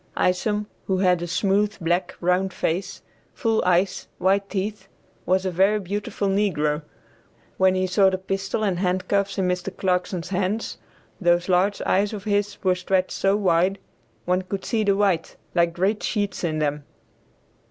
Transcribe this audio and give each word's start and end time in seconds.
Isom, 0.17 0.65
who 0.87 0.97
had 0.97 1.21
a 1.21 1.27
smooth, 1.27 1.77
black, 1.79 2.15
round 2.21 2.53
face, 2.53 3.03
full 3.35 3.63
eyes, 3.63 4.07
white 4.17 4.49
teeth, 4.49 4.87
was 5.27 5.45
a 5.45 5.51
very 5.51 5.79
beautiful 5.79 6.27
negro. 6.27 6.81
When 7.57 7.75
he 7.75 7.85
saw 7.85 8.09
the 8.09 8.17
pistol 8.17 8.63
and 8.63 8.79
handcuffs 8.79 9.37
in 9.37 9.47
Mr. 9.47 9.69
Clarkson's 9.77 10.29
hands, 10.29 10.79
those 11.21 11.47
large 11.47 11.83
eyes 11.83 12.13
of 12.13 12.23
his 12.23 12.57
were 12.63 12.73
stretched 12.73 13.11
so 13.11 13.35
wide, 13.35 13.77
one 14.25 14.41
could 14.41 14.65
see 14.65 14.83
the 14.83 14.97
white, 14.97 15.35
like 15.53 15.71
great 15.71 16.01
sheets 16.01 16.43
in 16.43 16.57
them. 16.57 16.83